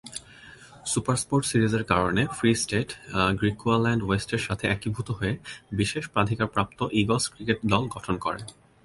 [0.91, 2.89] SuperSport সিরিজের কারণে Free State,
[3.39, 5.33] Griqualand ওয়েস্টের সাথে একীভূত হয়ে
[5.79, 8.41] বিশেষ প্রাধিকারপ্রাপ্ত ঈগলস ক্রিকেট দল গঠন করে।